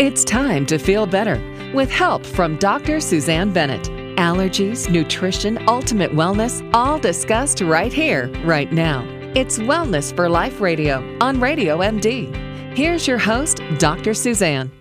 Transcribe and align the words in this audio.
It's 0.00 0.24
time 0.24 0.64
to 0.64 0.78
feel 0.78 1.04
better 1.04 1.38
with 1.74 1.90
help 1.90 2.24
from 2.24 2.56
Dr. 2.56 3.00
Suzanne 3.00 3.52
Bennett. 3.52 3.82
Allergies, 4.16 4.88
nutrition, 4.88 5.62
ultimate 5.68 6.12
wellness, 6.12 6.66
all 6.72 6.98
discussed 6.98 7.60
right 7.60 7.92
here, 7.92 8.28
right 8.42 8.72
now. 8.72 9.06
It's 9.34 9.58
Wellness 9.58 10.16
for 10.16 10.30
Life 10.30 10.58
Radio 10.58 11.04
on 11.20 11.38
Radio 11.38 11.80
MD. 11.80 12.34
Here's 12.74 13.06
your 13.06 13.18
host, 13.18 13.60
Dr. 13.76 14.14
Suzanne. 14.14 14.72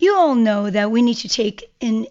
You 0.00 0.16
all 0.16 0.34
know 0.34 0.68
that 0.68 0.90
we 0.90 1.02
need 1.02 1.18
to 1.18 1.28
take 1.28 1.72
in 1.78 2.08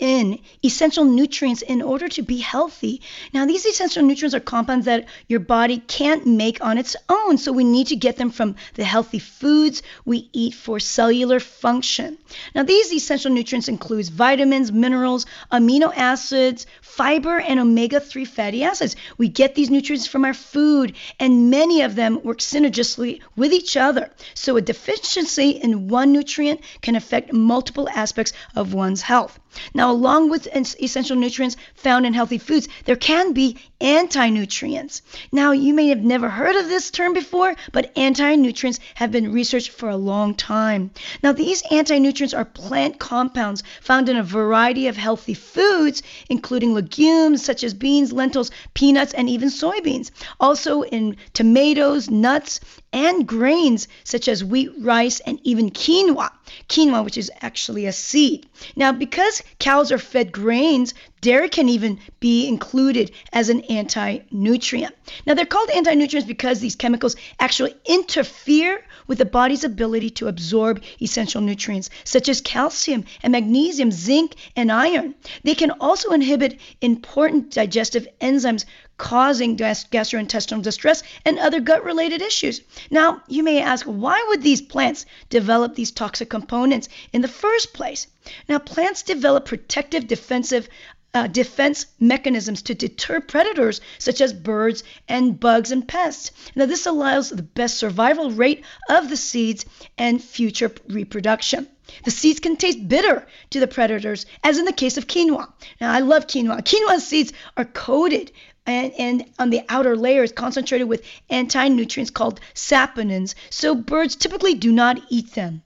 in 0.00 0.40
essential 0.64 1.04
nutrients 1.04 1.62
in 1.62 1.82
order 1.82 2.08
to 2.08 2.22
be 2.22 2.38
healthy. 2.38 3.02
Now, 3.32 3.46
these 3.46 3.66
essential 3.66 4.02
nutrients 4.02 4.34
are 4.34 4.40
compounds 4.40 4.86
that 4.86 5.06
your 5.28 5.40
body 5.40 5.78
can't 5.78 6.26
make 6.26 6.64
on 6.64 6.78
its 6.78 6.96
own, 7.08 7.38
so 7.38 7.52
we 7.52 7.64
need 7.64 7.88
to 7.88 7.96
get 7.96 8.16
them 8.16 8.30
from 8.30 8.56
the 8.74 8.84
healthy 8.84 9.18
foods 9.18 9.82
we 10.04 10.28
eat 10.32 10.54
for 10.54 10.80
cellular 10.80 11.38
function. 11.38 12.16
Now, 12.54 12.62
these 12.62 12.92
essential 12.92 13.30
nutrients 13.30 13.68
include 13.68 14.08
vitamins, 14.08 14.72
minerals, 14.72 15.26
amino 15.52 15.92
acids, 15.94 16.66
fiber, 16.80 17.38
and 17.38 17.60
omega 17.60 18.00
3 18.00 18.24
fatty 18.24 18.64
acids. 18.64 18.96
We 19.18 19.28
get 19.28 19.54
these 19.54 19.70
nutrients 19.70 20.06
from 20.06 20.24
our 20.24 20.34
food, 20.34 20.94
and 21.18 21.50
many 21.50 21.82
of 21.82 21.94
them 21.94 22.22
work 22.22 22.38
synergistically 22.38 23.20
with 23.36 23.52
each 23.52 23.76
other. 23.76 24.10
So, 24.34 24.56
a 24.56 24.62
deficiency 24.62 25.50
in 25.50 25.88
one 25.88 26.12
nutrient 26.12 26.60
can 26.80 26.96
affect 26.96 27.32
multiple 27.32 27.88
aspects 27.88 28.32
of 28.56 28.72
one's 28.72 29.02
health. 29.02 29.38
Now, 29.74 29.90
along 29.90 30.30
with 30.30 30.48
essential 30.54 31.16
nutrients 31.16 31.56
found 31.74 32.06
in 32.06 32.14
healthy 32.14 32.38
foods, 32.38 32.68
there 32.84 32.96
can 32.96 33.32
be 33.32 33.56
anti 33.80 34.28
nutrients. 34.28 35.02
Now, 35.32 35.52
you 35.52 35.74
may 35.74 35.88
have 35.88 36.02
never 36.02 36.28
heard 36.28 36.56
of 36.56 36.68
this 36.68 36.90
term 36.90 37.14
before, 37.14 37.56
but 37.72 37.92
anti 37.96 38.34
nutrients 38.36 38.80
have 38.94 39.10
been 39.10 39.32
researched 39.32 39.70
for 39.70 39.88
a 39.88 39.96
long 39.96 40.34
time. 40.34 40.90
Now, 41.22 41.32
these 41.32 41.62
anti 41.70 41.98
nutrients 41.98 42.34
are 42.34 42.44
plant 42.44 42.98
compounds 42.98 43.62
found 43.80 44.08
in 44.08 44.16
a 44.16 44.22
variety 44.22 44.86
of 44.86 44.96
healthy 44.96 45.34
foods, 45.34 46.02
including 46.28 46.74
legumes 46.74 47.44
such 47.44 47.64
as 47.64 47.74
beans, 47.74 48.12
lentils, 48.12 48.50
peanuts, 48.74 49.14
and 49.14 49.28
even 49.28 49.48
soybeans. 49.48 50.10
Also 50.38 50.82
in 50.82 51.16
tomatoes, 51.32 52.10
nuts, 52.10 52.60
and 52.92 53.26
grains 53.26 53.88
such 54.04 54.28
as 54.28 54.44
wheat, 54.44 54.70
rice, 54.78 55.20
and 55.20 55.38
even 55.44 55.70
quinoa. 55.70 56.30
Quinoa, 56.68 57.04
which 57.04 57.16
is 57.16 57.30
actually 57.40 57.86
a 57.86 57.92
seed. 57.92 58.46
Now, 58.74 58.92
because 58.92 59.39
cows 59.58 59.90
are 59.90 59.98
fed 59.98 60.32
grains, 60.32 60.92
dairy 61.20 61.48
can 61.48 61.68
even 61.68 61.98
be 62.18 62.46
included 62.46 63.10
as 63.32 63.48
an 63.48 63.60
anti 63.62 64.20
nutrient. 64.30 64.94
Now, 65.26 65.34
they're 65.34 65.46
called 65.46 65.70
anti 65.70 65.94
nutrients 65.94 66.26
because 66.26 66.60
these 66.60 66.76
chemicals 66.76 67.16
actually 67.38 67.74
interfere 67.84 68.84
with 69.06 69.18
the 69.18 69.24
body's 69.24 69.64
ability 69.64 70.10
to 70.10 70.28
absorb 70.28 70.82
essential 71.02 71.40
nutrients 71.40 71.90
such 72.04 72.28
as 72.28 72.40
calcium 72.40 73.04
and 73.22 73.32
magnesium, 73.32 73.90
zinc, 73.90 74.36
and 74.56 74.70
iron. 74.70 75.14
They 75.42 75.54
can 75.54 75.72
also 75.72 76.10
inhibit 76.12 76.58
important 76.80 77.50
digestive 77.50 78.06
enzymes 78.20 78.64
causing 79.00 79.56
gastrointestinal 79.56 80.62
distress 80.62 81.02
and 81.24 81.38
other 81.38 81.58
gut 81.58 81.82
related 81.84 82.20
issues. 82.20 82.60
Now, 82.90 83.22
you 83.28 83.42
may 83.42 83.62
ask, 83.62 83.86
why 83.86 84.22
would 84.28 84.42
these 84.42 84.60
plants 84.60 85.06
develop 85.30 85.74
these 85.74 85.90
toxic 85.90 86.28
components 86.28 86.88
in 87.12 87.22
the 87.22 87.28
first 87.28 87.72
place? 87.72 88.06
Now, 88.46 88.58
plants 88.58 89.02
develop 89.02 89.46
protective 89.46 90.06
defensive 90.06 90.68
uh, 91.14 91.26
defense 91.26 91.86
mechanisms 91.98 92.62
to 92.62 92.74
deter 92.74 93.20
predators 93.20 93.80
such 93.98 94.20
as 94.20 94.32
birds 94.32 94.84
and 95.08 95.38
bugs 95.38 95.72
and 95.72 95.86
pests. 95.86 96.30
Now, 96.54 96.66
this 96.66 96.86
allows 96.86 97.30
the 97.30 97.42
best 97.42 97.78
survival 97.78 98.30
rate 98.30 98.64
of 98.88 99.08
the 99.08 99.16
seeds 99.16 99.64
and 99.98 100.22
future 100.22 100.72
reproduction. 100.88 101.68
The 102.04 102.12
seeds 102.12 102.38
can 102.38 102.56
taste 102.56 102.88
bitter 102.88 103.26
to 103.50 103.60
the 103.60 103.66
predators, 103.66 104.24
as 104.44 104.58
in 104.58 104.64
the 104.64 104.72
case 104.72 104.96
of 104.96 105.08
quinoa. 105.08 105.52
Now, 105.80 105.92
I 105.92 106.00
love 106.00 106.28
quinoa. 106.28 106.62
Quinoa 106.62 107.00
seeds 107.00 107.32
are 107.56 107.64
coated 107.64 108.30
and, 108.66 108.92
and 108.98 109.24
on 109.38 109.50
the 109.50 109.62
outer 109.68 109.96
layer 109.96 110.22
is 110.22 110.32
concentrated 110.32 110.88
with 110.88 111.04
anti-nutrients 111.28 112.10
called 112.10 112.40
saponins, 112.54 113.34
so 113.48 113.74
birds 113.74 114.14
typically 114.14 114.54
do 114.54 114.70
not 114.70 115.00
eat 115.08 115.32
them. 115.32 115.62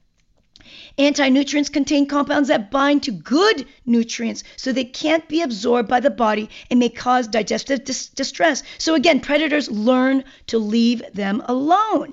Anti-nutrients 0.97 1.71
contain 1.71 2.07
compounds 2.07 2.49
that 2.49 2.71
bind 2.71 3.03
to 3.03 3.11
good 3.11 3.67
nutrients 3.85 4.45
so 4.57 4.73
they 4.73 4.85
can't 4.85 5.29
be 5.29 5.43
absorbed 5.43 5.89
by 5.89 5.99
the 5.99 6.11
body 6.11 6.49
and 6.71 6.79
may 6.79 6.89
cause 6.89 7.27
digestive 7.27 7.85
dis- 7.85 8.09
distress. 8.09 8.63
So 8.79 8.95
again, 8.95 9.21
predators 9.21 9.71
learn 9.71 10.25
to 10.47 10.59
leave 10.59 11.03
them 11.13 11.43
alone. 11.47 12.13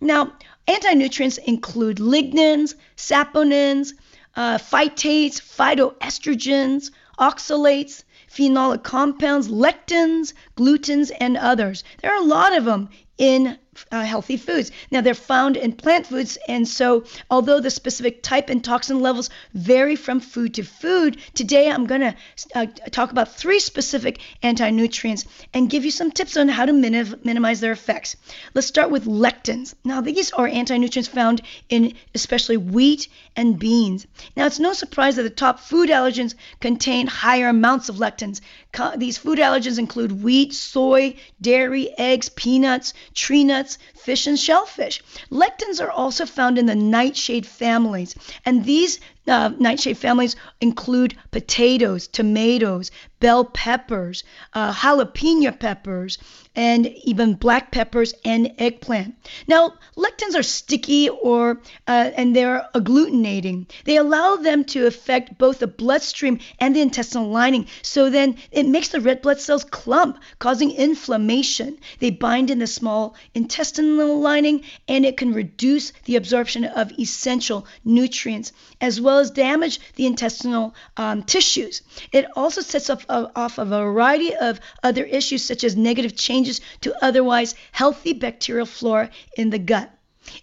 Now, 0.00 0.32
anti-nutrients 0.66 1.36
include 1.38 1.98
lignans, 1.98 2.74
saponins, 2.96 3.92
uh, 4.36 4.58
phytates, 4.58 5.40
phytoestrogens, 5.40 6.90
oxalates, 7.18 8.04
phenolic 8.30 8.82
compounds, 8.82 9.48
lectins, 9.48 10.32
glutens, 10.56 11.12
and 11.20 11.36
others. 11.36 11.84
There 12.00 12.10
are 12.10 12.22
a 12.22 12.26
lot 12.26 12.56
of 12.56 12.64
them 12.64 12.88
in 13.18 13.58
uh, 13.90 14.02
healthy 14.02 14.36
foods. 14.36 14.70
Now, 14.90 15.00
they're 15.00 15.14
found 15.14 15.56
in 15.56 15.72
plant 15.72 16.06
foods, 16.06 16.38
and 16.48 16.66
so 16.66 17.04
although 17.30 17.60
the 17.60 17.70
specific 17.70 18.22
type 18.22 18.50
and 18.50 18.62
toxin 18.62 19.00
levels 19.00 19.30
vary 19.54 19.96
from 19.96 20.20
food 20.20 20.54
to 20.54 20.62
food, 20.62 21.16
today 21.34 21.70
I'm 21.70 21.86
going 21.86 22.00
to 22.00 22.14
uh, 22.54 22.66
talk 22.90 23.10
about 23.10 23.34
three 23.34 23.60
specific 23.60 24.20
anti 24.42 24.70
nutrients 24.70 25.24
and 25.52 25.70
give 25.70 25.84
you 25.84 25.90
some 25.90 26.10
tips 26.10 26.36
on 26.36 26.48
how 26.48 26.66
to 26.66 26.72
minim- 26.72 27.20
minimize 27.24 27.60
their 27.60 27.72
effects. 27.72 28.16
Let's 28.54 28.66
start 28.66 28.90
with 28.90 29.06
lectins. 29.06 29.74
Now, 29.84 30.00
these 30.00 30.32
are 30.32 30.46
anti 30.46 30.76
nutrients 30.76 31.08
found 31.08 31.42
in 31.68 31.94
especially 32.14 32.56
wheat 32.56 33.08
and 33.36 33.58
beans. 33.58 34.06
Now, 34.36 34.46
it's 34.46 34.60
no 34.60 34.72
surprise 34.72 35.16
that 35.16 35.22
the 35.22 35.30
top 35.30 35.58
food 35.60 35.90
allergens 35.90 36.34
contain 36.60 37.06
higher 37.06 37.48
amounts 37.48 37.88
of 37.88 37.96
lectins. 37.96 38.40
Co- 38.72 38.96
these 38.96 39.18
food 39.18 39.38
allergens 39.38 39.78
include 39.78 40.22
wheat, 40.22 40.52
soy, 40.52 41.16
dairy, 41.40 41.92
eggs, 41.98 42.28
peanuts, 42.28 42.92
tree 43.14 43.44
nuts 43.44 43.63
fish, 43.94 44.26
and 44.26 44.38
shellfish. 44.38 45.02
Lectins 45.30 45.80
are 45.80 45.90
also 45.90 46.26
found 46.26 46.58
in 46.58 46.66
the 46.66 46.74
nightshade 46.74 47.46
families, 47.46 48.14
and 48.44 48.64
these 48.64 49.00
uh, 49.26 49.50
nightshade 49.58 49.98
families 49.98 50.36
include 50.60 51.16
potatoes, 51.30 52.08
tomatoes, 52.08 52.90
bell 53.20 53.44
peppers, 53.44 54.22
uh, 54.52 54.72
jalapeno 54.72 55.58
peppers, 55.58 56.18
and 56.54 56.86
even 57.04 57.34
black 57.34 57.72
peppers 57.72 58.14
and 58.24 58.52
eggplant. 58.58 59.14
Now, 59.48 59.74
lectins 59.96 60.38
are 60.38 60.42
sticky 60.42 61.08
or 61.08 61.60
uh, 61.88 62.10
and 62.16 62.36
they're 62.36 62.68
agglutinating. 62.74 63.66
They 63.84 63.96
allow 63.96 64.36
them 64.36 64.64
to 64.64 64.86
affect 64.86 65.38
both 65.38 65.58
the 65.58 65.66
bloodstream 65.66 66.38
and 66.58 66.76
the 66.76 66.82
intestinal 66.82 67.28
lining. 67.28 67.66
So 67.82 68.10
then 68.10 68.36
it 68.52 68.66
makes 68.66 68.88
the 68.88 69.00
red 69.00 69.22
blood 69.22 69.40
cells 69.40 69.64
clump, 69.64 70.18
causing 70.38 70.72
inflammation. 70.72 71.78
They 71.98 72.10
bind 72.10 72.50
in 72.50 72.58
the 72.58 72.66
small 72.66 73.16
intestinal 73.34 74.20
lining 74.20 74.64
and 74.86 75.04
it 75.06 75.16
can 75.16 75.32
reduce 75.32 75.92
the 76.04 76.16
absorption 76.16 76.64
of 76.64 76.92
essential 76.98 77.66
nutrients 77.84 78.52
as 78.80 79.00
well 79.00 79.13
as 79.18 79.30
damage 79.30 79.80
the 79.96 80.06
intestinal 80.06 80.74
um, 80.96 81.22
tissues. 81.22 81.82
It 82.12 82.26
also 82.36 82.60
sets 82.60 82.90
off, 82.90 83.04
uh, 83.08 83.28
off 83.34 83.58
a 83.58 83.64
variety 83.64 84.34
of 84.34 84.60
other 84.82 85.04
issues 85.04 85.42
such 85.44 85.64
as 85.64 85.76
negative 85.76 86.16
changes 86.16 86.60
to 86.82 86.94
otherwise 87.04 87.54
healthy 87.72 88.12
bacterial 88.12 88.66
flora 88.66 89.10
in 89.36 89.50
the 89.50 89.58
gut. 89.58 89.90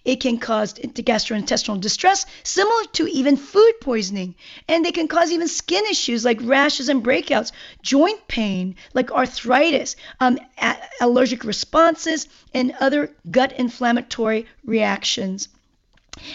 It 0.06 0.18
can 0.18 0.38
cause 0.38 0.74
gastrointestinal 0.74 1.82
distress, 1.82 2.28
similar 2.44 2.86
to 2.94 3.08
even 3.08 3.36
food 3.36 3.74
poisoning. 3.82 4.36
And 4.68 4.86
they 4.86 4.92
can 4.92 5.08
cause 5.08 5.32
even 5.32 5.48
skin 5.48 5.86
issues 5.88 6.24
like 6.24 6.40
rashes 6.44 6.88
and 6.88 7.04
breakouts, 7.04 7.52
joint 7.82 8.28
pain 8.28 8.76
like 8.94 9.12
arthritis, 9.12 9.96
um, 10.20 10.38
allergic 11.00 11.44
responses, 11.44 12.28
and 12.54 12.76
other 12.80 13.12
gut 13.32 13.54
inflammatory 13.54 14.46
reactions. 14.64 15.48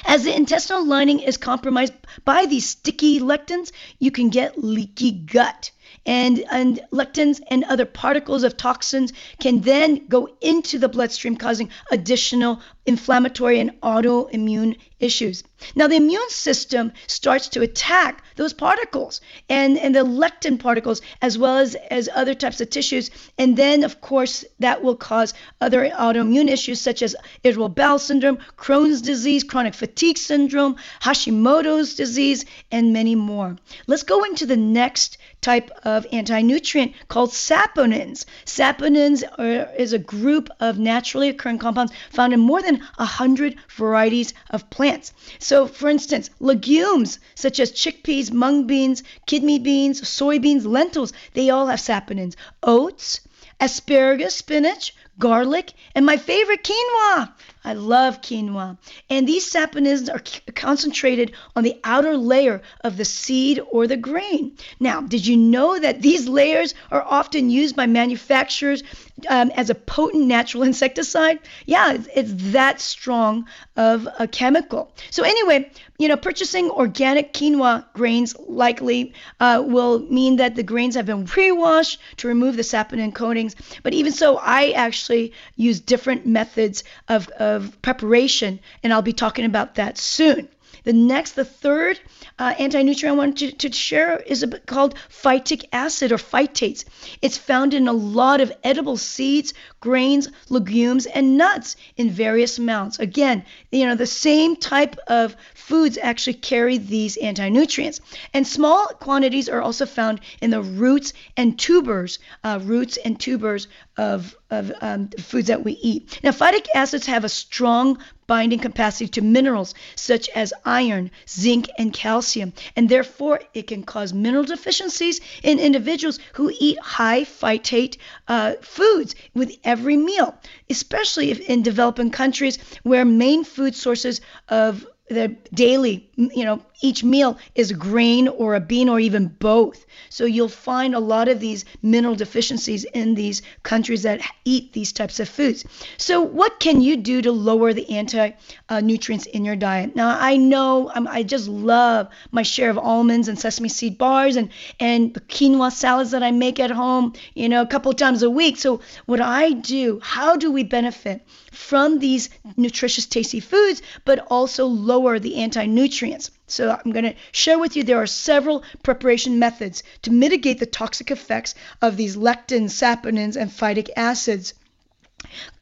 As 0.07 0.25
the 0.25 0.35
intestinal 0.35 0.87
lining 0.87 1.21
is 1.21 1.37
compromised 1.37 1.93
by 2.25 2.47
these 2.47 2.69
sticky 2.69 3.21
lectins, 3.21 3.73
you 3.99 4.11
can 4.11 4.31
get 4.31 4.63
leaky 4.63 5.11
gut. 5.13 5.71
And, 6.07 6.45
and 6.51 6.81
lectins 6.93 7.41
and 7.49 7.65
other 7.65 7.85
particles 7.85 8.43
of 8.43 8.57
toxins 8.57 9.13
can 9.41 9.61
then 9.61 10.07
go 10.07 10.29
into 10.41 10.79
the 10.79 10.89
bloodstream, 10.89 11.37
causing 11.37 11.71
additional 11.91 12.61
inflammatory 12.87 13.61
and 13.61 13.73
autoimmune 13.83 14.77
issues. 14.99 15.45
Now, 15.75 15.89
the 15.89 15.97
immune 15.97 16.31
system 16.31 16.93
starts 17.07 17.49
to 17.49 17.63
attack 17.63 18.23
those 18.37 18.53
particles 18.53 19.21
and, 19.49 19.79
and 19.79 19.95
the 19.95 20.05
lectin 20.05 20.59
particles, 20.59 21.03
as 21.21 21.39
well 21.39 21.59
as, 21.59 21.75
as 21.91 22.09
other 22.15 22.35
types 22.35 22.61
of 22.61 22.71
tissues. 22.71 23.11
And 23.39 23.57
then, 23.57 23.83
of 23.83 24.01
course, 24.01 24.45
that 24.61 24.83
will 24.83 24.97
cause 24.97 25.35
other 25.61 25.89
autoimmune 25.91 26.49
issues 26.51 26.81
such 26.81 27.03
as 27.03 27.17
irritable 27.43 27.71
bowel 27.71 27.99
syndrome, 27.99 28.39
Crohn's 28.57 29.03
disease, 29.03 29.45
chronic 29.45 29.75
fatigue 29.75 30.19
syndrome, 30.19 30.77
Hashimoto's 31.01 31.95
disease, 31.95 32.45
and 32.71 32.93
many 32.93 33.15
more. 33.15 33.57
Let's 33.87 34.03
go 34.03 34.25
into 34.25 34.47
the 34.47 34.57
next 34.57 35.19
type 35.41 35.71
of 35.85 36.07
anti-nutrient 36.13 36.93
called 37.09 37.31
saponins. 37.31 38.25
Saponins 38.45 39.23
are, 39.39 39.75
is 39.75 39.93
a 39.93 39.99
group 39.99 40.49
of 40.61 40.79
naturally 40.79 41.29
occurring 41.29 41.59
compounds 41.59 41.93
found 42.11 42.33
in 42.33 42.41
more 42.41 42.63
than 42.63 42.76
than 42.77 42.87
100 42.97 43.57
varieties 43.71 44.35
of 44.51 44.69
plants. 44.71 45.13
So, 45.39 45.67
for 45.67 45.89
instance, 45.89 46.31
legumes 46.41 47.19
such 47.35 47.61
as 47.61 47.73
chickpeas, 47.73 48.33
mung 48.33 48.67
beans, 48.67 49.03
kidney 49.27 49.59
beans, 49.59 50.03
soybeans, 50.03 50.67
lentils, 50.67 51.13
they 51.35 51.51
all 51.51 51.67
have 51.67 51.81
saponins. 51.81 52.37
Oats, 52.63 53.21
asparagus, 53.61 54.35
spinach, 54.35 54.95
garlic, 55.19 55.73
and 55.95 56.05
my 56.05 56.17
favorite, 56.17 56.63
quinoa. 56.63 57.33
I 57.65 57.73
love 57.73 58.21
quinoa. 58.21 58.77
And 59.09 59.27
these 59.27 59.51
saponins 59.51 60.13
are 60.13 60.53
concentrated 60.53 61.33
on 61.55 61.65
the 61.65 61.81
outer 61.83 62.17
layer 62.17 62.61
of 62.83 62.97
the 62.97 63.05
seed 63.05 63.61
or 63.71 63.87
the 63.87 63.97
grain. 63.97 64.57
Now, 64.79 65.01
did 65.01 65.27
you 65.27 65.37
know 65.37 65.79
that 65.79 66.03
these 66.03 66.29
layers 66.29 66.75
are 66.91 67.03
often 67.03 67.49
used 67.49 67.75
by 67.75 67.87
manufacturers 67.87 68.83
um, 69.29 69.51
as 69.55 69.71
a 69.71 69.75
potent 69.75 70.27
natural 70.27 70.63
insecticide? 70.71 71.39
Yeah, 71.65 71.95
it's, 71.95 72.09
it's 72.15 72.53
that 72.53 72.81
strong 72.81 73.47
of 73.77 74.09
a 74.19 74.27
chemical. 74.27 74.93
So, 75.11 75.23
anyway, 75.23 75.71
you 75.99 76.09
know, 76.09 76.17
purchasing 76.17 76.71
organic 76.71 77.33
quinoa 77.33 77.85
grains 77.95 78.37
likely 78.39 79.15
uh, 79.41 79.63
will 79.67 80.01
mean 80.01 80.37
that 80.37 80.55
the 80.55 80.63
grains 80.63 80.95
have 80.95 81.07
been 81.07 81.25
pre-washed 81.25 82.01
to 82.19 82.29
remove 82.29 82.57
the 82.57 82.63
saponin 82.63 83.15
coatings. 83.15 83.57
But 83.83 83.95
even 83.95 84.13
so, 84.13 84.39
I 84.39 84.71
actually 84.71 85.33
use 85.57 85.81
different 85.81 86.27
methods 86.27 86.85
of, 87.09 87.29
of 87.29 87.81
preparation, 87.83 88.61
and 88.83 88.93
I'll 88.93 89.03
be 89.03 89.13
talking 89.13 89.45
about 89.45 89.77
that 89.77 89.99
soon. 89.99 90.49
The 90.87 90.93
next, 90.93 91.33
the 91.33 91.45
third 91.45 91.99
uh, 92.39 92.55
anti-nutrient 92.61 93.13
I 93.13 93.19
want 93.19 93.39
to, 93.39 93.51
to 93.51 93.73
share 93.73 94.19
is 94.21 94.45
a, 94.45 94.47
called 94.47 94.95
phytic 95.11 95.65
acid 95.73 96.13
or 96.13 96.17
phytates. 96.17 96.85
It's 97.21 97.37
found 97.37 97.75
in 97.75 97.89
a 97.89 97.93
lot 97.93 98.41
of 98.41 98.53
edible 98.63 98.97
seeds, 98.97 99.53
grains, 99.81 100.29
legumes, 100.49 101.07
and 101.07 101.37
nuts 101.37 101.75
in 101.97 102.09
various 102.11 102.59
amounts. 102.59 103.01
Again, 103.01 103.45
you 103.73 103.85
know, 103.85 103.97
the 103.97 104.07
same 104.07 104.55
type 104.55 104.97
of 105.09 105.35
foods 105.55 105.99
actually 106.01 106.35
carry 106.35 106.79
these 106.79 107.17
anti-nutrients. 107.17 108.01
And 108.33 108.47
small 108.47 108.87
quantities 108.87 109.49
are 109.49 109.63
also 109.63 109.87
found 109.87 110.21
in 110.41 110.51
the 110.51 110.63
roots 110.63 111.15
and 111.37 111.59
tubers, 111.59 112.21
uh, 112.45 112.61
roots 112.63 112.97
and 112.97 113.19
tubers 113.19 113.67
of, 113.97 114.37
of 114.51 114.71
um, 114.81 115.09
foods 115.19 115.49
that 115.49 115.65
we 115.65 115.73
eat. 115.73 116.21
Now, 116.23 116.31
phytic 116.31 116.67
acids 116.77 117.07
have 117.07 117.25
a 117.25 117.29
strong 117.29 117.99
binding 118.27 118.59
capacity 118.59 119.09
to 119.09 119.23
minerals 119.23 119.75
such 119.95 120.29
as 120.31 120.53
iron, 120.65 121.11
zinc, 121.29 121.69
and 121.79 121.93
calcium, 121.93 122.53
and 122.75 122.89
therefore 122.89 123.41
it 123.55 123.67
can 123.67 123.83
cause 123.83 124.13
mineral 124.13 124.45
deficiencies 124.45 125.21
in 125.43 125.59
individuals 125.59 126.19
who 126.35 126.51
eat 126.59 126.79
high 126.81 127.23
phytate 127.23 127.97
uh, 128.29 128.55
foods 128.61 129.15
with 129.35 129.57
every 129.65 129.97
meal, 129.97 130.35
especially 130.69 131.31
if 131.31 131.41
in 131.41 131.63
developing 131.63 132.11
countries 132.11 132.59
where 132.83 133.05
main 133.05 133.45
food 133.45 133.75
sources 133.75 134.21
of 134.49 134.87
the 135.09 135.37
daily, 135.55 136.09
you 136.17 136.45
know, 136.45 136.61
each 136.83 137.05
meal 137.05 137.39
is 137.55 137.73
grain 137.73 138.29
or 138.29 138.55
a 138.55 138.61
bean 138.61 138.89
or 138.89 139.01
even 139.01 139.29
both. 139.29 139.87
So 140.11 140.25
you'll 140.25 140.49
find 140.49 140.95
a 140.95 141.01
lot 141.01 141.29
of 141.29 141.41
these 141.41 141.65
mineral 141.81 142.15
deficiencies 142.15 142.85
in 142.85 143.15
these 143.15 143.43
countries 143.63 144.03
that 144.03 144.21
eat 144.45 144.73
these 144.73 144.93
types 144.93 145.21
of 145.21 145.29
foods. 145.29 145.65
So 145.97 146.21
what 146.21 146.59
can 146.59 146.81
you 146.81 146.97
do 146.97 147.23
to 147.23 147.33
lower 147.33 147.73
the 147.73 147.89
anti-nutrients 147.91 149.27
in 149.27 149.45
your 149.45 149.57
diet? 149.57 149.95
Now 149.95 150.19
I 150.19 150.37
know 150.37 150.91
I'm, 150.95 151.07
I 151.07 151.23
just 151.23 151.49
love 151.49 152.09
my 152.31 152.43
share 152.43 152.71
of 152.71 152.79
almonds 152.79 153.29
and 153.29 153.39
sesame 153.39 153.69
seed 153.69 153.97
bars 153.99 154.37
and 154.37 154.51
and 154.81 155.15
the 155.15 155.21
quinoa 155.21 155.71
salads 155.73 156.11
that 156.11 156.23
I 156.23 156.31
make 156.33 156.59
at 156.61 156.71
home, 156.71 157.13
you 157.35 157.49
know, 157.49 157.63
a 157.63 157.67
couple 157.67 157.93
times 157.93 158.23
a 158.23 158.31
week. 158.31 158.57
So 158.57 158.81
what 159.07 159.21
I 159.21 159.53
do, 159.53 160.01
how 160.03 160.37
do 160.37 160.51
we 160.51 160.65
benefit 160.65 161.27
from 161.53 162.01
these 162.01 162.29
nutritious, 162.57 163.07
tasty 163.07 163.41
foods, 163.41 163.81
but 164.05 164.27
also 164.31 164.67
lower 164.67 164.96
the 165.19 165.37
anti-nutrients? 165.37 166.31
So 166.47 166.71
I'm 166.71 166.93
going 166.93 167.05
to 167.05 167.15
share 167.33 167.59
with 167.59 167.77
you 167.77 167.83
there 167.83 168.03
are 168.03 168.07
several 168.07 168.65
preparation 168.83 169.39
methods 169.39 169.83
to 170.03 170.11
mitigate 170.11 170.59
the 170.59 170.67
toxic 170.67 171.11
effects 171.11 171.55
of 171.83 171.97
these 171.97 172.17
lectins, 172.17 172.71
saponins, 172.71 173.37
and 173.37 173.51
phytic 173.51 173.89
acids 173.97 174.55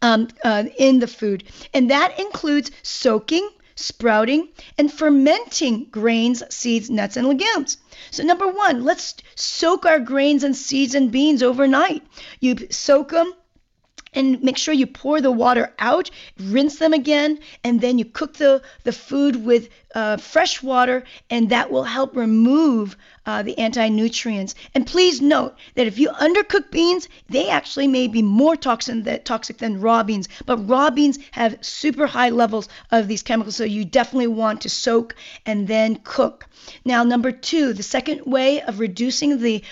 um, 0.03 0.29
uh, 0.45 0.65
in 0.79 0.99
the 0.99 1.07
food. 1.07 1.45
And 1.73 1.91
that 1.91 2.19
includes 2.19 2.71
soaking, 2.83 3.49
sprouting, 3.77 4.49
and 4.79 4.93
fermenting 4.93 5.87
grains, 5.91 6.43
seeds, 6.51 6.91
nuts, 6.91 7.17
and 7.17 7.27
legumes. 7.27 7.79
So, 8.11 8.23
number 8.23 8.49
one, 8.49 8.85
let's 8.85 9.15
soak 9.35 9.87
our 9.87 10.01
grains 10.01 10.45
and 10.45 10.57
seeds 10.57 10.95
and 10.95 11.11
beans 11.11 11.43
overnight. 11.43 12.03
You 12.41 12.57
soak 12.71 13.11
them 13.11 13.33
and 14.15 14.43
make 14.43 14.57
sure 14.57 14.75
you 14.75 14.87
pour 14.87 15.21
the 15.21 15.31
water 15.33 15.73
out, 15.79 16.11
rinse 16.39 16.79
them 16.79 16.93
again, 16.93 17.39
and 17.63 17.81
then 17.81 17.99
you 17.99 18.05
cook 18.05 18.35
the, 18.35 18.63
the 18.85 18.93
food 18.93 19.45
with 19.45 19.69
uh, 19.95 20.17
fresh 20.17 20.63
water, 20.63 21.05
and 21.31 21.49
that 21.51 21.71
will 21.71 21.85
help 21.85 22.17
remove 22.17 22.97
uh, 23.27 23.43
the 23.43 23.57
anti 23.59 23.89
nutrients. 23.89 24.55
And 24.75 24.87
please 24.87 25.21
note 25.21 25.57
that 25.75 25.87
if 25.87 25.99
you 25.99 26.11
undercook 26.11 26.71
beans, 26.71 27.09
they 27.29 27.49
actually 27.49 27.87
may 27.87 28.09
be 28.09 28.23
more 28.23 28.57
toxin 28.57 29.05
that, 29.05 29.25
toxic 29.25 29.59
than 29.59 29.81
raw 29.81 30.03
beans. 30.03 30.29
But 30.47 30.69
raw 30.69 30.91
beans 30.91 31.19
have 31.31 31.59
super 31.61 32.07
high 32.07 32.31
levels 32.31 32.69
of 32.91 33.09
these 33.09 33.23
chemicals, 33.23 33.57
so 33.57 33.65
you 33.65 33.85
definitely 33.85 34.27
want 34.27 34.61
to 34.63 34.69
soak 34.69 35.15
and 35.47 35.69
then 35.69 36.01
cook. 36.05 36.47
Now, 36.85 37.05
number 37.05 37.31
two, 37.31 37.73
the 37.73 37.83
second 37.83 38.23
way 38.27 38.63
of 38.63 38.81
reducing 38.81 39.41
the 39.41 39.63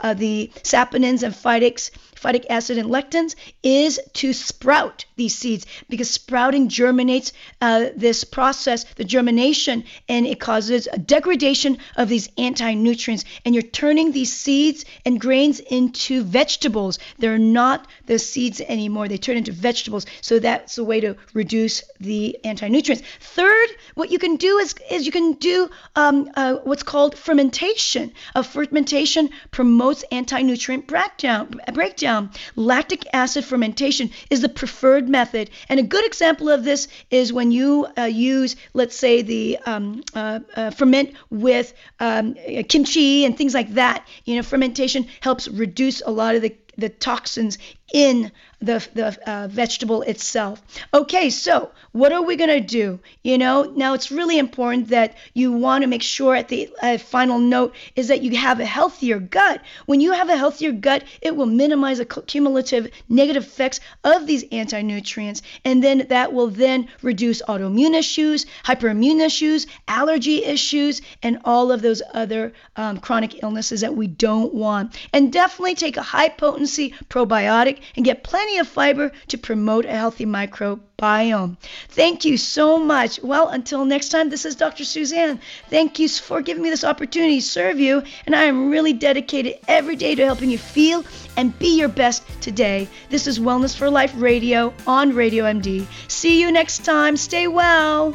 uh, 0.00 0.14
the 0.14 0.50
saponins 0.62 1.22
and 1.22 1.34
phytics, 1.34 1.90
phytic 2.14 2.44
acid 2.48 2.78
and 2.78 2.88
lectins 2.88 3.34
is 3.62 4.00
to 4.14 4.32
sprout 4.32 5.04
these 5.22 5.38
seeds 5.42 5.64
because 5.88 6.10
sprouting 6.10 6.64
germinates 6.68 7.32
uh, 7.60 7.86
this 8.06 8.24
process, 8.24 8.80
the 9.00 9.04
germination, 9.14 9.84
and 10.08 10.26
it 10.26 10.40
causes 10.40 10.88
a 10.92 10.98
degradation 10.98 11.78
of 11.96 12.08
these 12.08 12.28
anti-nutrients. 12.48 13.24
And 13.44 13.54
you're 13.54 13.62
turning 13.82 14.10
these 14.10 14.32
seeds 14.44 14.84
and 15.06 15.20
grains 15.20 15.60
into 15.60 16.14
vegetables. 16.24 16.98
They're 17.18 17.46
not 17.62 17.86
the 18.06 18.18
seeds 18.18 18.60
anymore. 18.60 19.06
They 19.08 19.18
turn 19.18 19.36
into 19.36 19.52
vegetables. 19.52 20.06
So 20.20 20.38
that's 20.38 20.78
a 20.78 20.84
way 20.90 20.98
to 21.06 21.16
reduce 21.34 21.76
the 22.00 22.22
anti-nutrients. 22.44 23.04
Third, 23.20 23.68
what 23.94 24.10
you 24.10 24.18
can 24.18 24.36
do 24.36 24.58
is, 24.58 24.74
is 24.90 25.06
you 25.06 25.12
can 25.12 25.32
do 25.34 25.70
um, 25.94 26.16
uh, 26.34 26.54
what's 26.68 26.82
called 26.82 27.16
fermentation. 27.16 28.12
A 28.34 28.42
fermentation 28.42 29.30
promotes 29.50 30.04
anti-nutrient 30.10 30.86
breakdown. 30.86 31.60
breakdown. 31.72 32.30
Lactic 32.56 33.06
acid 33.12 33.44
fermentation 33.44 34.10
is 34.30 34.40
the 34.40 34.48
preferred 34.48 35.08
method. 35.12 35.50
And 35.68 35.78
a 35.78 35.84
good 35.84 36.04
example 36.04 36.48
of 36.48 36.64
this 36.64 36.88
is 37.10 37.32
when 37.32 37.52
you 37.52 37.86
uh, 37.96 38.02
use, 38.04 38.56
let's 38.74 38.96
say, 38.96 39.22
the 39.22 39.58
um, 39.66 40.02
uh, 40.14 40.40
uh, 40.56 40.70
ferment 40.72 41.14
with 41.30 41.72
um, 42.00 42.34
kimchi 42.68 43.24
and 43.24 43.38
things 43.38 43.54
like 43.54 43.74
that. 43.74 44.06
You 44.24 44.36
know, 44.36 44.42
fermentation 44.42 45.06
helps 45.20 45.46
reduce 45.48 46.00
a 46.00 46.10
lot 46.10 46.34
of 46.34 46.42
the 46.42 46.56
the 46.78 46.88
toxins 46.88 47.58
in 47.92 48.32
the, 48.62 48.86
the 48.94 49.30
uh, 49.30 49.48
vegetable 49.48 50.02
itself. 50.02 50.62
Okay, 50.94 51.30
so 51.30 51.70
what 51.92 52.12
are 52.12 52.22
we 52.22 52.36
going 52.36 52.50
to 52.50 52.60
do? 52.60 53.00
You 53.22 53.36
know, 53.38 53.72
now 53.76 53.94
it's 53.94 54.10
really 54.10 54.38
important 54.38 54.88
that 54.88 55.16
you 55.34 55.52
want 55.52 55.82
to 55.82 55.88
make 55.88 56.02
sure 56.02 56.34
at 56.34 56.48
the 56.48 56.70
uh, 56.80 56.98
final 56.98 57.38
note 57.38 57.74
is 57.96 58.08
that 58.08 58.22
you 58.22 58.36
have 58.36 58.60
a 58.60 58.64
healthier 58.64 59.18
gut. 59.18 59.60
When 59.86 60.00
you 60.00 60.12
have 60.12 60.30
a 60.30 60.36
healthier 60.36 60.72
gut, 60.72 61.04
it 61.20 61.36
will 61.36 61.46
minimize 61.46 61.98
the 61.98 62.06
cumulative 62.06 62.88
negative 63.08 63.44
effects 63.44 63.80
of 64.04 64.26
these 64.26 64.44
anti-nutrients, 64.52 65.42
and 65.64 65.82
then 65.82 66.06
that 66.08 66.32
will 66.32 66.48
then 66.48 66.88
reduce 67.02 67.42
autoimmune 67.42 67.94
issues, 67.94 68.46
hyperimmune 68.64 69.20
issues, 69.20 69.66
allergy 69.88 70.44
issues, 70.44 71.02
and 71.22 71.38
all 71.44 71.72
of 71.72 71.82
those 71.82 72.02
other 72.14 72.52
um, 72.76 72.98
chronic 72.98 73.42
illnesses 73.42 73.80
that 73.80 73.96
we 73.96 74.06
don't 74.06 74.54
want. 74.54 74.96
And 75.12 75.32
definitely 75.32 75.74
take 75.74 75.96
a 75.96 76.02
high 76.02 76.28
potency 76.28 76.94
probiotic 77.08 77.80
and 77.96 78.04
get 78.04 78.24
plenty 78.52 78.60
of 78.60 78.68
fiber 78.68 79.10
to 79.28 79.38
promote 79.38 79.86
a 79.86 79.92
healthy 79.92 80.26
microbiome. 80.26 81.56
Thank 81.88 82.26
you 82.26 82.36
so 82.36 82.78
much. 82.78 83.18
Well, 83.22 83.48
until 83.48 83.86
next 83.86 84.10
time, 84.10 84.28
this 84.28 84.44
is 84.44 84.56
Dr. 84.56 84.84
Suzanne. 84.84 85.40
Thank 85.70 85.98
you 85.98 86.06
for 86.06 86.42
giving 86.42 86.62
me 86.62 86.68
this 86.68 86.84
opportunity 86.84 87.40
to 87.40 87.46
serve 87.46 87.80
you, 87.80 88.02
and 88.26 88.36
I 88.36 88.44
am 88.44 88.68
really 88.68 88.92
dedicated 88.92 89.58
every 89.68 89.96
day 89.96 90.14
to 90.14 90.24
helping 90.26 90.50
you 90.50 90.58
feel 90.58 91.02
and 91.38 91.58
be 91.58 91.78
your 91.78 91.88
best 91.88 92.24
today. 92.42 92.88
This 93.08 93.26
is 93.26 93.38
Wellness 93.38 93.74
for 93.74 93.88
Life 93.88 94.12
Radio 94.16 94.74
on 94.86 95.14
Radio 95.14 95.44
MD. 95.44 95.86
See 96.08 96.38
you 96.38 96.52
next 96.52 96.84
time. 96.84 97.16
Stay 97.16 97.48
well. 97.48 98.14